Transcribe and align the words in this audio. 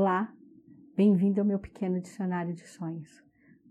Olá, 0.00 0.32
bem-vindo 0.94 1.40
ao 1.40 1.44
meu 1.44 1.58
pequeno 1.58 2.00
dicionário 2.00 2.54
de 2.54 2.64
sonhos. 2.68 3.20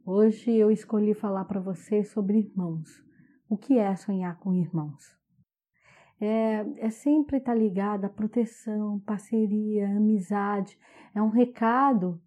Hoje 0.05 0.51
eu 0.51 0.69
escolhi 0.69 1.13
falar 1.13 1.46
para 1.46 1.61
você 1.61 2.03
sobre 2.03 2.39
irmãos. 2.39 3.01
O 3.47 3.55
que 3.55 3.78
é 3.78 3.96
sonhar 3.96 4.38
com 4.38 4.54
irmãos? 4.54 5.18
É, 6.20 6.66
é 6.79 6.90
sempre 6.90 7.38
estar 7.38 7.54
tá 7.54 7.58
ligado 7.58 8.04
à 8.04 8.10
proteção, 8.10 9.00
parceria, 9.05 9.88
amizade. 9.88 10.78
É 11.16 11.21
um 11.21 11.29
recado 11.29 12.21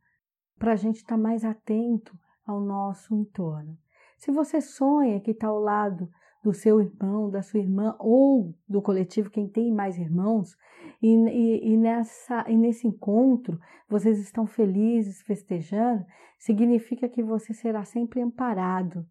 para 0.59 0.73
a 0.73 0.77
gente 0.77 0.97
estar 0.97 1.17
tá 1.17 1.23
mais 1.23 1.45
atento 1.45 2.19
ao 2.47 2.59
nosso 2.59 3.15
entorno. 3.15 3.77
Se 4.17 4.31
você 4.31 4.63
sonha 4.63 5.21
que 5.21 5.33
está 5.33 5.49
ao 5.49 5.61
lado 5.61 6.09
do 6.43 6.55
seu 6.55 6.81
irmão, 6.81 7.31
da 7.31 7.43
sua 7.43 7.61
irmã 7.61 7.95
ou 7.99 8.55
do 8.69 8.81
coletivo, 8.81 9.31
quem 9.31 9.47
tem 9.49 9.73
mais 9.73 9.99
irmãos, 9.99 10.57
e, 11.03 11.15
e, 11.15 11.73
e, 11.73 11.77
nessa, 11.77 12.45
e 12.49 12.57
nesse 12.57 12.87
encontro 12.87 13.61
vocês 13.89 14.19
estão 14.19 14.47
felizes, 14.47 15.23
festejando, 15.23 16.05
significa 16.39 17.09
que 17.09 17.23
você 17.23 17.53
será 17.53 17.85
sempre 17.85 18.21
amparado, 18.21 19.07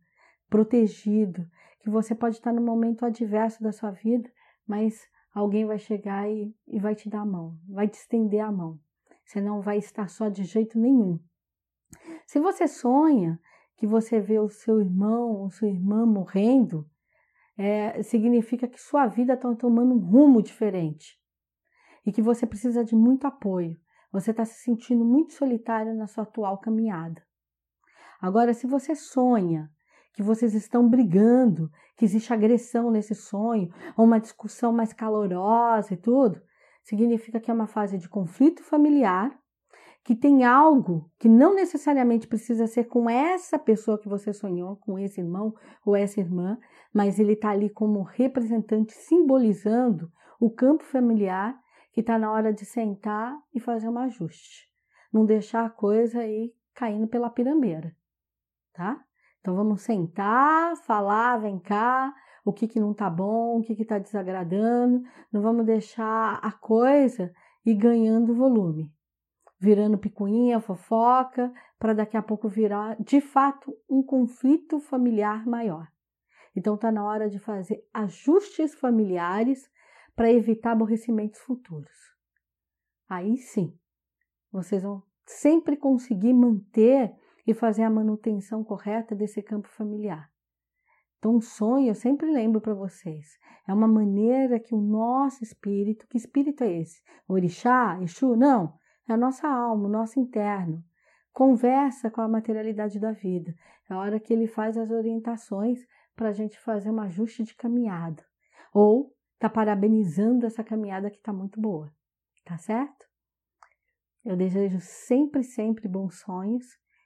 protegido, 0.49 1.45
que 1.81 1.89
você 1.89 2.15
pode 2.15 2.35
estar 2.35 2.51
no 2.51 2.61
momento 2.61 3.05
adverso 3.05 3.61
da 3.61 3.71
sua 3.71 3.91
vida, 3.91 4.29
mas 4.67 5.07
alguém 5.33 5.65
vai 5.65 5.77
chegar 5.77 6.29
e, 6.29 6.53
e 6.67 6.79
vai 6.79 6.95
te 6.95 7.09
dar 7.09 7.21
a 7.21 7.25
mão, 7.25 7.57
vai 7.67 7.87
te 7.87 7.95
estender 7.95 8.41
a 8.41 8.51
mão. 8.51 8.79
Você 9.23 9.39
não 9.39 9.61
vai 9.61 9.77
estar 9.77 10.09
só 10.09 10.27
de 10.27 10.43
jeito 10.43 10.79
nenhum. 10.79 11.19
Se 12.25 12.39
você 12.39 12.67
sonha 12.67 13.39
que 13.77 13.85
você 13.85 14.19
vê 14.19 14.39
o 14.39 14.49
seu 14.49 14.81
irmão 14.81 15.31
ou 15.33 15.49
sua 15.49 15.69
irmã 15.69 16.05
morrendo, 16.05 16.89
é, 17.59 18.01
significa 18.03 18.69
que 18.69 18.81
sua 18.81 19.05
vida 19.05 19.33
está 19.33 19.53
tomando 19.53 19.93
um 19.93 19.99
rumo 19.99 20.41
diferente 20.41 21.19
e 22.05 22.11
que 22.11 22.21
você 22.21 22.47
precisa 22.47 22.85
de 22.85 22.95
muito 22.95 23.27
apoio. 23.27 23.77
Você 24.13 24.31
está 24.31 24.45
se 24.45 24.63
sentindo 24.63 25.03
muito 25.03 25.33
solitário 25.33 25.93
na 25.93 26.07
sua 26.07 26.23
atual 26.23 26.57
caminhada. 26.57 27.21
Agora, 28.21 28.53
se 28.53 28.65
você 28.65 28.95
sonha 28.95 29.69
que 30.13 30.23
vocês 30.23 30.53
estão 30.53 30.87
brigando, 30.87 31.69
que 31.97 32.05
existe 32.05 32.31
agressão 32.31 32.89
nesse 32.89 33.13
sonho, 33.13 33.69
ou 33.97 34.05
uma 34.05 34.21
discussão 34.21 34.71
mais 34.71 34.93
calorosa 34.93 35.93
e 35.93 35.97
tudo, 35.97 36.41
significa 36.81 37.41
que 37.41 37.51
é 37.51 37.53
uma 37.53 37.67
fase 37.67 37.97
de 37.97 38.07
conflito 38.07 38.63
familiar 38.63 39.37
que 40.03 40.15
tem 40.15 40.43
algo 40.43 41.09
que 41.19 41.27
não 41.27 41.53
necessariamente 41.53 42.27
precisa 42.27 42.67
ser 42.67 42.85
com 42.85 43.09
essa 43.09 43.59
pessoa 43.59 43.99
que 43.99 44.07
você 44.07 44.33
sonhou, 44.33 44.77
com 44.77 44.97
esse 44.97 45.19
irmão 45.19 45.53
ou 45.85 45.95
essa 45.95 46.19
irmã, 46.19 46.57
mas 46.93 47.19
ele 47.19 47.33
está 47.33 47.49
ali 47.49 47.69
como 47.69 48.01
representante, 48.01 48.93
simbolizando 48.93 50.11
o 50.39 50.49
campo 50.49 50.83
familiar 50.83 51.59
que 51.91 51.99
está 51.99 52.17
na 52.17 52.31
hora 52.31 52.53
de 52.53 52.65
sentar 52.65 53.37
e 53.53 53.59
fazer 53.59 53.89
um 53.89 53.99
ajuste. 53.99 54.69
Não 55.11 55.25
deixar 55.25 55.65
a 55.65 55.69
coisa 55.69 56.21
aí 56.21 56.53
caindo 56.73 57.07
pela 57.07 57.29
pirambeira, 57.29 57.95
tá? 58.73 59.03
Então 59.41 59.55
vamos 59.55 59.81
sentar, 59.81 60.75
falar, 60.77 61.37
vem 61.37 61.59
cá, 61.59 62.13
o 62.45 62.53
que, 62.53 62.67
que 62.67 62.79
não 62.79 62.93
tá 62.93 63.09
bom, 63.09 63.57
o 63.57 63.61
que 63.61 63.73
está 63.73 63.97
desagradando, 63.97 65.03
não 65.31 65.41
vamos 65.41 65.65
deixar 65.65 66.39
a 66.41 66.51
coisa 66.51 67.31
ir 67.65 67.75
ganhando 67.75 68.33
volume 68.33 68.91
virando 69.59 69.97
picuinha, 69.97 70.61
fofoca, 70.61 71.51
para 71.77 71.93
daqui 71.93 72.15
a 72.15 72.21
pouco 72.21 72.47
virar 72.47 72.95
de 73.01 73.19
fato 73.19 73.75
um 73.89 74.01
conflito 74.01 74.79
familiar 74.79 75.45
maior. 75.45 75.87
Então 76.55 76.75
está 76.75 76.91
na 76.91 77.03
hora 77.03 77.29
de 77.29 77.39
fazer 77.39 77.83
ajustes 77.93 78.73
familiares 78.73 79.69
para 80.15 80.31
evitar 80.31 80.71
aborrecimentos 80.71 81.39
futuros. 81.41 81.97
Aí 83.07 83.37
sim, 83.37 83.77
vocês 84.51 84.83
vão 84.83 85.03
sempre 85.25 85.77
conseguir 85.77 86.33
manter 86.33 87.13
e 87.45 87.53
fazer 87.53 87.83
a 87.83 87.89
manutenção 87.89 88.63
correta 88.63 89.15
desse 89.15 89.41
campo 89.41 89.67
familiar. 89.67 90.29
Então, 91.17 91.35
um 91.35 91.41
sonho, 91.41 91.87
eu 91.87 91.95
sempre 91.95 92.31
lembro 92.31 92.61
para 92.61 92.73
vocês, 92.73 93.37
é 93.67 93.73
uma 93.73 93.87
maneira 93.87 94.59
que 94.59 94.73
o 94.73 94.79
nosso 94.79 95.43
espírito, 95.43 96.07
que 96.07 96.17
espírito 96.17 96.63
é 96.63 96.79
esse? 96.79 97.01
Orixá, 97.27 97.99
Exu? 98.01 98.35
Não, 98.35 98.73
é 99.11 99.15
a 99.15 99.17
nossa 99.17 99.47
alma, 99.47 99.85
o 99.85 99.91
nosso 99.91 100.19
interno. 100.19 100.83
Conversa 101.31 102.09
com 102.09 102.21
a 102.21 102.27
materialidade 102.27 102.99
da 102.99 103.11
vida. 103.11 103.55
É 103.89 103.93
a 103.93 103.97
hora 103.97 104.19
que 104.19 104.33
ele 104.33 104.47
faz 104.47 104.77
as 104.77 104.91
orientações 104.91 105.79
para 106.15 106.29
a 106.29 106.33
gente 106.33 106.59
fazer 106.59 106.91
um 106.91 106.99
ajuste 106.99 107.43
de 107.43 107.55
caminhada. 107.55 108.23
Ou 108.73 109.15
está 109.35 109.49
parabenizando 109.49 110.45
essa 110.45 110.63
caminhada 110.63 111.09
que 111.09 111.17
está 111.17 111.31
muito 111.31 111.59
boa. 111.59 111.91
Tá 112.43 112.57
certo? 112.57 113.07
Eu 114.25 114.35
desejo 114.35 114.79
sempre, 114.81 115.43
sempre 115.43 115.87
bons 115.87 116.19
sonhos 116.19 116.65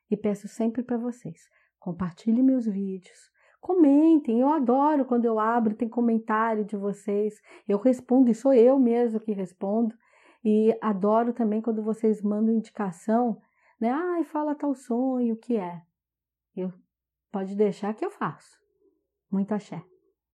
e 0.10 0.18
peço 0.18 0.48
sempre 0.48 0.84
para 0.84 0.98
vocês. 0.98 1.48
Compartilhe 1.80 2.42
meus 2.42 2.66
vídeos, 2.66 3.30
comentem. 3.62 4.40
Eu 4.40 4.50
adoro 4.50 5.06
quando 5.06 5.26
eu 5.26 5.40
abro, 5.40 5.76
tem 5.76 5.88
comentário 5.88 6.66
de 6.66 6.76
vocês. 6.76 7.42
Eu 7.68 7.78
respondo, 7.78 8.30
e 8.32 8.36
sou 8.36 8.54
eu 8.54 8.80
mesmo 8.80 9.20
que 9.20 9.32
respondo. 9.32 9.96
E 10.44 10.78
adoro 10.82 11.34
também 11.34 11.62
quando 11.62 11.82
vocês 11.82 12.22
mandam 12.22 12.54
indicação, 12.54 13.42
né? 13.80 13.90
Ai, 13.90 14.24
fala 14.24 14.56
tal 14.56 14.76
sonho, 14.76 15.36
o 15.36 15.38
que 15.38 15.56
é? 15.56 15.82
Eu 16.56 16.72
pode 17.32 17.56
deixar 17.56 17.94
que 17.94 18.06
eu 18.06 18.12
faço. 18.12 18.60
Muito 19.32 19.54
axé. 19.54 19.84